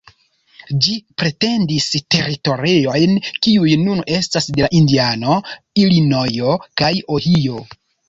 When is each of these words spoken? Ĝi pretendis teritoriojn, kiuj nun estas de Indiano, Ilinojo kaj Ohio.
Ĝi 0.85 0.95
pretendis 1.21 1.89
teritoriojn, 2.15 3.15
kiuj 3.45 3.77
nun 3.85 4.03
estas 4.19 4.51
de 4.59 4.73
Indiano, 4.83 5.39
Ilinojo 5.87 6.61
kaj 6.83 6.95
Ohio. 7.21 7.67